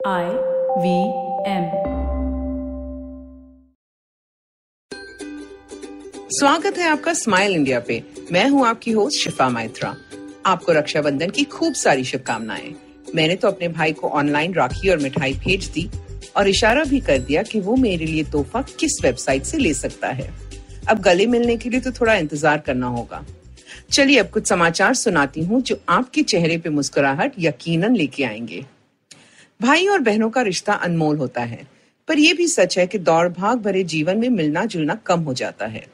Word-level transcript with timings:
I 0.00 0.26
V 0.78 0.90
M. 1.44 1.64
स्वागत 6.30 6.78
है 6.78 6.88
आपका 6.88 7.12
स्माइल 7.12 7.54
इंडिया 7.54 7.80
पे। 7.80 8.02
मैं 8.32 8.48
हूँ 8.48 8.66
आपकी 8.66 8.90
होस्ट 8.90 9.18
शिफा 9.18 9.48
माइत्रा। 9.48 9.94
आपको 10.46 10.72
रक्षाबंधन 10.72 11.30
की 11.30 11.44
खूब 11.44 11.74
सारी 11.74 12.04
शुभकामनाएँ। 12.04 12.74
मैंने 13.14 13.36
तो 13.36 13.48
अपने 13.48 13.68
भाई 13.68 13.92
को 13.92 14.08
ऑनलाइन 14.08 14.54
राखी 14.54 14.88
और 14.88 14.98
मिठाई 14.98 15.34
भेज 15.34 15.68
दी 15.68 15.88
और 16.36 16.48
इशारा 16.48 16.84
भी 16.84 17.00
कर 17.00 17.18
दिया 17.18 17.42
कि 17.42 17.60
वो 17.60 17.76
मेरे 17.76 18.06
लिए 18.06 18.24
तोहफा 18.24 18.62
किस 18.80 19.02
वेबसाइट 19.04 19.42
से 19.42 19.58
ले 19.58 19.74
सकता 19.74 20.08
है। 20.08 20.30
अब 20.88 21.00
गले 21.00 21.26
मिलने 21.26 21.56
के 21.56 21.70
लिए 21.70 21.80
तो 21.80 21.92
थोड़ा 22.00 22.14
इंतज़ार 22.14 22.58
करना 22.58 22.86
होगा। 22.86 23.24
चलिए 23.90 24.18
अब 24.18 24.30
कुछ 24.30 24.46
समाचार 24.46 24.94
सुनाती 24.94 25.44
हूँ 25.44 25.60
जो 25.60 25.80
आपके 25.88 26.22
चेहरे 26.22 26.58
पे 26.58 26.70
मुस्कुराहट 26.70 27.32
यकीनन 27.38 27.96
लेके 27.96 28.24
आएँगे। 28.24 28.64
भाई 29.62 29.86
और 29.86 29.98
बहनों 29.98 30.30
का 30.30 30.42
रिश्ता 30.42 30.72
अनमोल 30.72 31.16
होता 31.16 31.40
है। 31.40 31.66
पर 32.08 32.18
यह 32.18 32.34
भी 32.34 32.48
सच 32.48 32.78
है 32.78 32.86
कि 32.86 32.98
दौड़ 32.98 33.28
भाग 33.28 33.58
भरे 33.58 33.84
जीवन 33.84 34.18
में 34.18 34.28
मिलना 34.28 34.64
जुलना 34.64 34.94
कम 34.94 35.20
हो 35.20 35.34
जाता 35.34 35.66
है। 35.66 35.86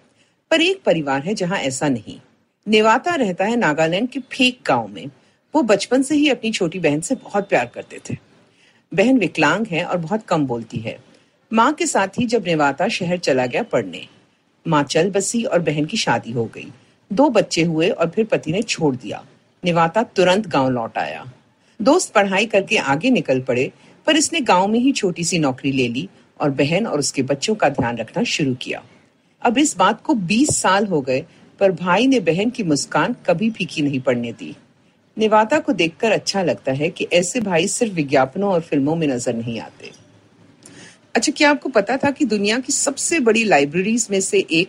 पर 0.51 0.61
एक 0.61 0.83
परिवार 0.83 1.23
है 1.23 1.35
जहाँ 1.35 1.59
ऐसा 1.59 1.89
नहीं। 1.89 2.21
नेवाता 2.69 3.15
रहता 3.15 3.45
है 3.45 3.57
नागालैंड 3.57 4.09
के 4.09 4.21
फेक 4.21 4.59
गाँव 4.67 4.89
में। 4.89 5.07
वो 5.55 5.63
बचपन 5.63 6.03
से 6.03 6.15
ही 6.15 6.29
अपनी 6.29 6.53
छोटी 6.53 6.79
बहन 6.79 7.01
से 7.01 7.15
बहुत 7.15 7.49
प्यार 7.49 7.67
करते 7.67 8.01
थे। 8.11 8.17
बहन 8.95 9.19
विकलांग 9.19 9.67
है 9.67 9.85
और 9.85 9.97
बहुत 9.97 10.23
कम 10.23 10.47
बोलती 10.47 10.79
है। 10.79 10.99
माँ 11.53 11.73
के 11.73 11.87
साथ 11.87 12.09
ही 12.09 12.27
जब 12.27 12.45
नेवाता 12.47 12.89
शहर 12.89 13.19
चला 13.19 13.47
गया 13.47 13.63
पढ़ने। 13.63 14.09
माँ 14.69 14.83
चल 14.83 15.11
बसी 15.11 15.45
और 15.45 15.59
बहन 15.59 15.85
की 15.85 15.97
शादी 15.97 16.33
हो 16.33 16.45
गई। 16.45 16.73
दो 17.13 17.29
बच्चे 17.29 17.63
हुए 17.63 17.89
और 17.89 18.11
फिर 18.11 18.25
पति 18.25 18.53
ने 18.53 18.63
छोड़ 18.63 18.97
दिया। 18.97 19.25
निवाता 19.65 20.03
तुरंत 20.03 20.47
गाँव 20.47 20.71
लौट 20.71 20.99
आया। 20.99 21.33
दोस्त 21.81 22.13
पढ़ाई 22.15 22.47
करके 22.47 22.77
आगे 22.77 23.11
निकल 23.11 23.41
पड़े, 23.41 23.73
पर 24.07 24.17
इसने 24.17 24.41
गाँव 24.41 24.69
में 24.69 24.79
ही 24.81 24.93
छोटी 24.93 25.25
सी 25.25 25.39
नौकरी 25.39 25.73
ले 25.73 25.89
ली 25.89 26.09
और 26.41 26.51
बहन 26.51 26.87
और 26.87 26.99
उसके 26.99 27.23
बच्चों 27.23 27.55
का 27.55 27.69
ध्यान 27.69 27.97
रखना 27.97 28.23
शुरू 28.23 28.55
किया। 28.55 28.83
अब 29.43 29.59
इस 29.59 29.77
बात 29.77 30.03
को 30.03 30.15
20 30.15 30.61
साल 30.61 30.87
हो 30.87 31.01
गए, 31.01 31.25
पर 31.61 31.73
भाई 31.73 32.07
ने 32.07 32.21
बहन 32.21 32.51
की 32.51 32.63
मुस्कान 32.63 33.17
कभी 33.27 33.51
फीकी 33.51 33.83
नहीं 33.83 34.01
पड़ने 34.01 34.33
दी। 34.33 34.55
निवाता 35.19 35.59
को 35.59 35.73
देखकर 35.73 36.13
अच्छा 36.13 36.43
लगता 36.43 36.73
है 36.73 36.91
कि 36.91 37.07
ऐसे 37.13 37.41
भाई 37.41 37.69
सिर्फ़ 37.69 37.93
विज्ञापनों 37.93 38.53
और 38.53 38.61
फ़िल्मों 38.61 38.97
में 38.97 39.07
नज़र 39.09 39.35
नहीं 39.35 39.61
आते। 39.61 39.91
अच्छा 41.15 41.33
क्या 41.33 41.51
आपको 41.51 41.69
पता 41.69 41.97
था 41.97 42.11
कि 42.11 42.25
दुनिया 42.25 42.59
की 42.59 42.73
सबसे 42.73 43.21
बड़ी 43.21 43.45
लाइब्रेरीज 43.45 44.09
में 44.11 44.21
से 44.21 44.47
एक 44.51 44.69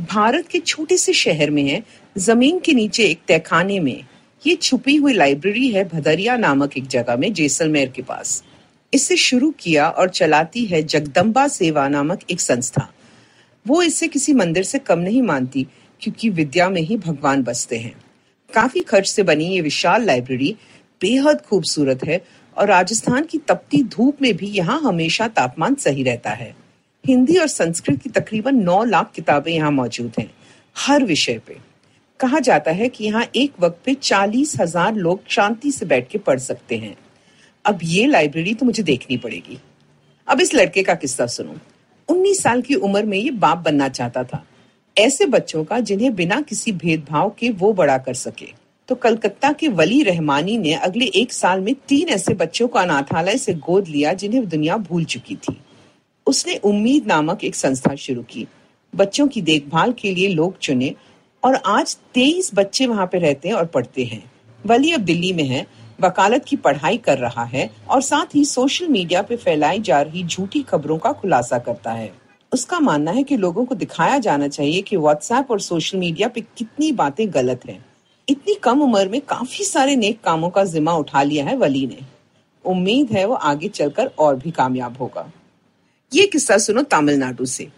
भारत 0.00 0.48
के 0.48 0.58
छोटे 0.58 0.96
से 0.96 1.12
शहर 1.12 1.50
में 1.50 1.68
है, 1.68 1.82
ज़मीन 2.18 2.58
के 2.58 2.72
नीचे 2.72 3.04
एक 3.04 3.20
तहखाने 3.28 3.80
में? 3.80 4.04
ये 4.42 4.54
छुपी 4.56 4.94
हुई 4.96 5.12
लाइब्रेरी 5.12 5.68
है 5.68 5.82
भदरिया 5.84 6.36
नामक 6.36 6.76
एक 6.78 6.86
जगह 6.86 7.16
में, 7.16 7.32
जैसलमेर 7.32 7.88
के 7.88 8.02
पास। 8.02 8.42
इसे 8.92 9.16
शुरू 9.16 9.50
किया 9.60 9.88
और 9.88 10.08
चलाती 10.10 10.64
है 10.64 10.82
जगदम्बा 10.84 11.46
सेवा 11.48 11.86
नामक 11.88 12.20
एक 12.30 12.40
संस्था। 12.40 12.88
वो 13.66 13.82
इसे 13.82 14.08
किसी 14.08 14.34
मंदिर 14.34 14.64
से 14.64 14.78
कम 14.78 14.98
नहीं 14.98 15.22
मानती, 15.22 15.66
क्योंकि 16.02 16.28
विद्या 16.30 16.68
में 16.70 16.80
ही 16.80 16.96
भगवान 16.98 17.42
बसते 17.42 17.78
हैं। 17.78 17.94
काफ़ी 18.50 18.80
खर्च 18.80 19.08
से 19.08 19.22
बनी 19.22 19.46
ये 19.46 19.60
विशाल 19.60 20.04
लाइब्रेरी 20.04 20.54
बेहद 21.00 21.40
खूबसूरत 21.40 22.04
है 22.04 22.20
और 22.56 22.68
राजस्थान 22.68 23.24
की 23.24 23.38
तपती 23.38 23.82
धूप 23.84 24.22
में 24.22 24.36
भी 24.36 24.46
यहाँ 24.48 24.80
हमेशा 24.80 25.28
तापमान 25.30 25.74
सही 25.74 26.02
रहता 26.02 26.30
है। 26.32 26.54
हिंदी 27.04 27.36
और 27.36 27.48
संस्कृत 27.48 28.02
की 28.02 28.10
तकरीबन 28.10 28.62
नौ 28.62 28.82
लाख 28.84 29.10
किताबें 29.14 29.52
यहाँ 29.52 29.70
मौजूद 29.72 30.12
हैं, 30.18 30.30
हर 30.76 31.04
विषय 31.04 31.40
पे। 31.46 31.56
कहा 32.20 32.38
जाता 32.40 32.70
है 32.70 32.88
कि 32.88 33.04
यहाँ 33.04 33.24
एक 33.36 33.52
वक्त 33.60 33.78
पे 33.84 33.94
चालीस 33.94 34.54
हज़ार 34.60 34.94
लोग 34.94 35.20
शांति 35.28 35.70
से 35.70 35.86
बैठ 35.86 36.08
के 36.08 36.18
पढ़ 36.18 36.38
सकते 36.38 36.76
हैं। 36.76 36.96
अब 37.64 37.78
ये 37.82 38.06
लाइब्रेरी 38.06 38.54
तो 38.54 38.66
मुझे 38.66 38.82
देखनी 38.82 39.16
पड़ेगी। 39.16 39.58
अब 40.28 40.40
इस 40.40 40.54
लड़के 40.54 40.82
का 40.82 40.94
किस्सा 40.94 41.26
सुनो। 41.26 41.56
19 42.08 42.42
साल 42.42 42.62
की 42.62 42.74
उम्र 42.74 43.04
में 43.04 43.18
ये 43.18 43.30
बाप 43.30 43.58
बनना 43.58 43.88
चाहता 43.88 44.24
था। 44.24 44.44
ऐसे 44.96 45.26
बच्चों 45.26 45.64
का 45.64 45.80
जिन्हें 45.80 46.14
बिना 46.14 46.40
किसी 46.40 46.72
भेदभाव 46.72 47.34
के 47.38 47.50
वो 47.50 47.72
बड़ा 47.72 47.98
कर 47.98 48.14
सके। 48.14 48.46
तो 48.88 48.94
कलकत्ता 48.94 49.52
के 49.52 49.68
वली 49.68 50.02
रहमानी 50.02 50.58
ने 50.58 50.72
अगले 50.72 51.04
एक 51.14 51.32
साल 51.32 51.60
में 51.60 51.74
तीन 51.88 52.08
ऐसे 52.08 52.34
बच्चों 52.34 52.68
को 52.68 52.78
अनाथालय 52.78 53.36
से 53.38 53.54
गोद 53.54 53.88
लिया 53.88 54.12
जिन्हें 54.12 54.48
दुनिया 54.48 54.76
भूल 54.76 55.04
चुकी 55.04 55.36
थी। 55.36 55.56
उसने 56.26 56.56
उम्मीद 56.56 57.06
नामक 57.06 57.44
एक 57.44 57.54
संस्था 57.54 57.94
शुरू 57.94 58.22
की। 58.22 58.46
बच्चों 58.92 59.26
की 59.28 59.42
देखभाल 59.42 59.92
के 59.92 60.14
लिए 60.14 60.28
लोग 60.28 60.58
चुने 60.58 60.94
और 61.46 61.54
आज 61.54 61.96
तेईस 62.14 62.50
बच्चे 62.54 62.86
वहाँ 62.86 63.06
पे 63.06 63.18
रहते 63.18 63.48
हैं 63.48 63.54
और 63.54 63.66
पढ़ते 63.66 64.04
हैं। 64.04 64.30
वली 64.66 64.92
अब 64.92 65.00
दिल्ली 65.00 65.32
में 65.32 65.44
है, 65.44 65.66
वकालत 66.00 66.44
की 66.44 66.56
पढ़ाई 66.56 66.96
कर 66.96 67.18
रहा 67.18 67.44
है 67.44 67.70
और 67.90 68.02
साथ 68.02 68.34
ही 68.34 68.44
सोशल 68.44 68.88
मीडिया 68.88 69.22
पे 69.22 69.36
फैलाई 69.36 69.80
जा 69.80 70.00
रही 70.00 70.24
झूठी 70.24 70.62
खबरों 70.62 70.98
का 70.98 71.12
खुलासा 71.12 71.58
करता 71.58 71.92
है। 71.92 72.12
उसका 72.52 72.80
मानना 72.80 73.10
है 73.10 73.22
कि 73.22 73.36
लोगों 73.36 73.64
को 73.64 73.74
दिखाया 73.74 74.18
जाना 74.18 74.48
चाहिए 74.48 74.82
कि 74.82 74.96
व्हाट्सएप 74.96 75.50
और 75.50 75.60
सोशल 75.60 75.98
मीडिया 75.98 76.28
पे 76.28 76.40
कितनी 76.40 76.92
बातें 76.92 77.34
गलत 77.34 77.60
हैं। 77.68 77.86
इतनी 78.28 78.54
कम 78.54 78.82
उम्र 78.82 79.08
में 79.08 79.20
काफ़ी 79.20 79.64
सारे 79.64 79.96
नेक 79.96 80.20
कामों 80.20 80.50
का 80.50 80.64
जिम्मा 80.64 80.94
उठा 80.94 81.22
लिया 81.22 81.44
है 81.44 81.56
वली 81.56 81.86
ने। 81.86 81.98
उम्मीद 82.64 83.12
है 83.12 83.24
वो 83.24 83.34
आगे 83.34 83.68
चलकर 83.68 84.10
और 84.18 84.36
भी 84.36 84.50
कामयाब 84.50 84.96
होगा। 84.96 85.32
ये 86.14 86.26
किस्सा 86.26 86.58
सुनो 86.58 86.82
तमिलनाडु 86.82 87.44
से। 87.44 87.68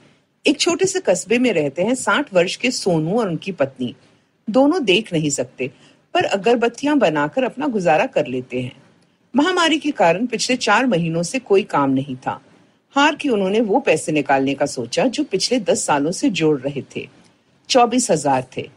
एक 0.47 0.60
छोटे 0.60 0.87
से 0.87 1.00
कस्बे 1.00 1.38
में 1.38 1.53
रहते 1.53 1.82
हैं, 1.82 1.94
साठ 1.94 2.32
वर्ष 2.34 2.56
के 2.56 2.71
सोनू 2.71 3.19
और 3.19 3.28
उनकी 3.28 3.53
पत्नी। 3.53 3.94
दोनों 4.49 4.84
देख 4.84 5.12
नहीं 5.12 5.31
सकते, 5.31 5.71
पर 6.15 6.25
अगरबत्तियाँ 6.25 6.97
बनाकर 6.99 7.44
अपना 7.44 7.66
गुजारा 7.66 8.06
कर 8.06 8.26
लेते 8.26 8.60
हैं। 8.60 8.72
महामारी 9.34 9.78
के 9.78 9.91
कारण 9.91 10.27
पिछले 10.27 10.56
चार 10.56 10.87
महीनों 10.87 11.22
से 11.22 11.38
कोई 11.38 11.62
काम 11.65 11.91
नहीं 11.91 12.16
था। 12.16 12.41
हार 12.94 13.15
के 13.15 13.28
उन्होंने 13.28 13.60
वो 13.60 13.81
पैसे 13.81 14.12
निकालने 14.12 14.54
का 14.54 14.66
सोचा 14.66 15.04
जो 15.06 15.25
पिछले 15.25 15.59
दस 15.60 15.84
सालों 15.87 16.12
से 16.12 16.31
जोड़ 16.31 16.59
रहे 16.60 16.82
थे। 16.97 17.06
चौबीस 17.69 18.10
हज़ार 18.10 18.47
थे। 18.56 18.69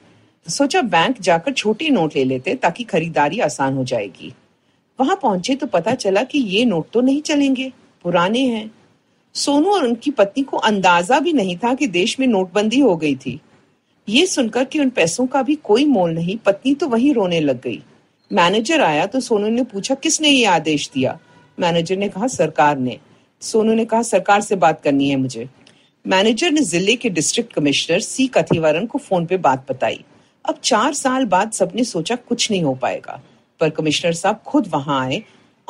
सोचा 0.46 0.82
बैंक 0.82 1.22
जाकर 1.22 1.54
छोटे 1.54 1.90
नोट 1.90 2.16
ले 2.16 2.24
लेते 2.24 2.56
ताकि 2.56 2.84
खरीदारी 2.84 3.40
आसान 3.40 3.74
हो 3.74 3.84
जाएगी। 3.84 4.34
वहाँ 5.00 5.20
पहुँचे 5.22 5.56
तो 5.56 5.68
पता 5.68 5.94
चला 5.96 6.24
कि 6.24 6.40
ये 6.40 6.66
नोट 6.66 6.90
तो 6.94 7.02
नहीं 7.02 7.22
चलेंगे। 7.22 7.72
पुराने 8.06 8.40
हैं। 8.40 8.70
सोनू 9.36 9.70
और 9.70 9.86
उनकी 9.86 10.12
पत्नी 10.12 10.44
को 10.44 10.58
अंदाज़ा 10.58 11.20
भी 11.20 11.34
नहीं 11.34 11.56
था 11.58 11.74
कि 11.74 11.88
देश 11.88 12.20
में 12.20 12.28
नोटबंदी 12.28 12.80
हो 12.80 12.96
गई 12.96 13.16
थी। 13.16 13.40
ये 14.08 14.26
सुनकर 14.26 14.64
कि 14.64 14.80
उन 14.80 14.90
पैसों 14.90 15.26
का 15.28 15.42
भी 15.42 15.56
कोई 15.56 15.86
मोल 15.86 16.12
नहीं, 16.12 16.38
पत्नी 16.38 16.74
तो 16.74 16.88
वहीं 16.88 17.14
रोने 17.14 17.40
लग 17.40 17.62
गई। 17.62 17.82
मैनेजर 18.32 18.82
आया 18.82 19.06
तो 19.06 19.20
सोनू 19.20 19.48
ने 19.48 19.64
पूछा, 19.64 19.96
किसने 19.96 20.30
ये 20.30 20.46
आदेश 20.46 20.90
दिया? 20.94 21.18
मैनेजर 21.58 21.98
ने 21.98 22.10
कहा, 22.10 22.28
सरकार 22.28 22.78
ने। 22.78 22.98
सोनू 23.42 23.74
ने 23.74 23.86
कहा, 23.86 24.02
सरकार 24.02 24.42
से 24.42 24.56
बात 24.56 24.82
करनी 24.82 25.10
है 25.10 25.16
मुझे। 25.16 25.48
मैनेजर 26.06 26.52
ने 26.52 26.62
ज़िले 26.62 26.96
के 26.96 27.10
डिस्ट्रिक्ट 27.10 27.54
कमिश्नर 27.54 28.00
सी 28.00 28.28
कथिवारन 28.28 28.86
को 28.86 29.00
फ़ोन 29.00 29.26
पे 29.26 29.38
बात 29.40 29.66
बताई। 29.72 30.04
अब 30.46 30.60
चार 30.64 30.94
साल 30.94 31.26
बाद 31.26 31.52
सबने 31.52 31.84
सोचा 31.84 32.16
कुछ 32.18 32.50
नहीं 32.52 32.64
हो 32.64 32.74
पाएगा, 32.76 33.22
पर 33.62 33.70
कमिश्नर 33.70 34.14
साहब 34.14 34.42
खुद 34.46 34.68
वहाँ 34.68 35.00
आए 35.02 35.22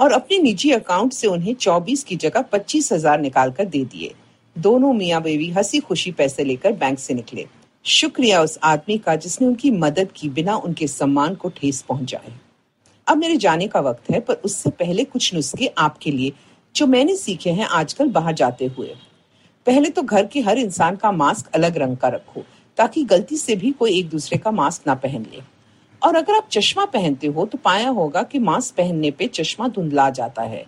और 0.01 0.11
अपने 0.11 0.37
निजी 0.37 0.71
अकाउंट 0.71 1.13
से 1.13 1.27
उन्हें 1.27 1.53
24 1.55 2.03
की 2.03 2.15
जगह 2.15 2.41
पच्चीस 2.41 2.91
हज़ार 2.93 3.19
निकाल 3.21 3.51
कर 3.51 3.65
दे 3.65 3.83
दिए। 3.85 4.13
दोनों 4.55 4.93
मियाँ 4.93 5.21
बेबी 5.21 5.49
हँसी 5.49 5.79
खुशी 5.79 6.11
पैसे 6.11 6.43
लेकर 6.43 6.71
बैंक 6.73 6.99
से 6.99 7.13
निकले। 7.13 7.45
शुक्रिया 7.85 8.41
उस 8.41 8.57
आदमी 8.63 8.97
का 8.97 9.15
जिसने 9.15 9.47
उनकी 9.47 9.71
मदद 9.71 10.11
की 10.15 10.29
बिना 10.29 10.55
उनके 10.57 10.87
सम्मान 10.87 11.35
को 11.35 11.49
ठेस 11.49 11.81
पहुँचाए 11.81 12.33
अब 13.07 13.17
मेरे 13.17 13.37
जाने 13.37 13.67
का 13.67 13.79
वक्त 13.79 14.09
है, 14.11 14.19
पर 14.19 14.33
उससे 14.35 14.69
पहले 14.69 15.03
कुछ 15.03 15.33
नुस्खे 15.33 15.67
आपके 15.77 16.11
लिए, 16.11 16.31
जो 16.75 16.87
मैंने 16.87 17.15
सीखे 17.15 17.49
हैं 17.49 17.65
आजकल 17.65 18.09
बाहर 18.09 18.33
जाते 18.33 18.65
हुए। 18.65 18.93
पहले 19.67 19.89
तो 19.89 20.01
घर 20.01 20.25
के 20.25 20.41
हर 20.41 20.57
इंसान 20.57 20.95
का 20.95 21.11
मास्क 21.11 21.49
अलग 21.55 21.77
रंग 21.77 21.97
का 21.97 22.07
रखो, 22.07 22.43
ताकि 22.77 23.03
गलती 23.03 23.37
से 23.37 23.55
भी 23.55 23.71
कोई 23.71 23.97
एक 23.99 24.09
दूसरे 24.09 24.37
का 24.37 24.51
मास्क 24.51 24.87
ना 24.87 24.95
पहन 24.95 25.25
ले। 25.33 25.41
और 26.03 26.15
अगर 26.15 26.35
आप 26.35 26.47
चश्मा 26.51 26.85
पहनते 26.85 27.27
हो 27.27 27.45
तो 27.45 27.57
पाया 27.57 27.89
होगा 27.89 28.23
कि 28.23 28.39
मास्क 28.39 28.75
पहनने 28.75 29.11
पे 29.11 29.27
चश्मा 29.27 29.67
धुंधला 29.67 30.09
जाता 30.09 30.41
है। 30.41 30.65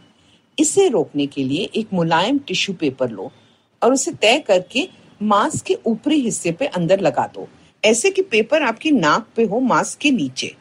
इसे 0.58 0.88
रोकने 0.90 1.26
के 1.28 1.44
लिए 1.44 1.70
एक 1.76 1.94
मुलायम 1.94 2.38
टिश्यू 2.38 2.76
पेपर 2.76 3.10
लो 3.10 3.32
और 3.82 3.94
उसे 3.94 4.12
तय 4.12 4.40
करके 4.40 4.88
मास्क 5.22 5.66
के 5.66 5.78
ऊपरी 5.86 6.20
हिस्से 6.20 6.52
पे 6.52 6.66
अंदर 6.68 7.00
लगा 7.00 7.28
दो। 7.28 7.48
ऐसे 7.84 8.10
कि 8.10 8.22
पेपर 8.22 8.64
आपकी 8.64 8.92
नाक 8.92 9.28
पे 9.36 9.44
हो, 9.44 9.60
मास्क 9.60 10.00
के 10.00 10.12
नीचे। 10.12 10.56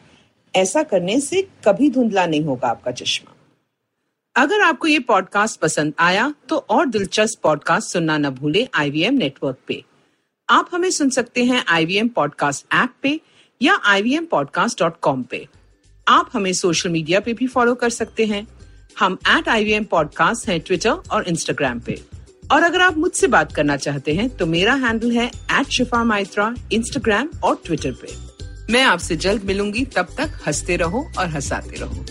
ऐसा 0.53 0.83
करने 0.83 1.19
से 1.19 1.41
कभी 1.65 1.89
धुंधला 1.89 2.25
नहीं 2.25 2.41
होगा 2.41 2.67
आपका 2.67 2.91
चश्मा। 2.91 3.31
अगर 4.35 4.61
आपको 4.61 4.87
ये 4.87 4.99
पॉडकास्ट 4.99 5.59
पसंद 5.59 5.93
आया 5.99 6.33
तो 6.49 6.57
और 6.69 6.85
दिलचस्प 6.85 7.39
पॉडकास्ट 7.43 7.89
सुनना 7.89 8.17
न 8.17 8.29
भूले 8.29 8.67
आईवीएम 8.75 9.13
नेटवर्क 9.13 9.57
पे। 9.67 9.83
आप 10.49 10.69
हमें 10.73 10.89
सुन 10.91 11.09
सकते 11.09 11.43
हैं 11.43 11.63
आईवीएम 11.67 12.07
पॉडकास्ट 12.07 12.65
ऐप 12.73 12.93
पे 13.01 13.19
या 13.63 13.79
ivmpodcast.com 13.89 15.23
पे। 15.23 15.47
आप 16.07 16.29
हमें 16.33 16.53
सोशल 16.53 16.89
मीडिया 16.89 17.19
पे 17.19 17.33
भी 17.33 17.47
फॉलो 17.47 17.75
कर 17.75 17.89
सकते 17.89 18.25
हैं। 18.25 18.47
हम 18.99 19.17
एट 19.27 19.49
आई 19.49 19.63
वी 19.63 19.79
पॉडकास्ट 19.79 20.47
हैं 20.49 20.59
ट्विटर 20.59 20.89
और 20.89 21.27
इंस्टाग्राम 21.27 21.79
पे। 21.79 22.01
और 22.51 22.63
अगर 22.63 22.81
आप 22.81 22.97
मुझसे 22.97 23.27
बात 23.27 23.55
करना 23.55 23.77
चाहते 23.77 24.13
हैं 24.13 24.29
तो 24.29 24.45
मेरा 24.45 24.73
हैंडल 24.73 25.11
है 25.11 25.27
एट 25.27 25.67
शिफा 25.67 26.03
माइत्रा 26.03 26.55
इंस्टाग्राम 26.73 27.29
और 27.43 27.61
ट्विटर 27.65 27.91
पे। 27.91 28.07
मैं 28.73 28.83
आपसे 28.83 29.15
जल्द 29.15 29.43
मिलूँगी, 29.43 29.85
तब 29.85 30.07
तक 30.17 30.39
हँसते 30.47 30.75
रहो 30.75 31.11
और 31.17 31.27
हंसाते 31.27 31.75
रहो। 31.79 32.05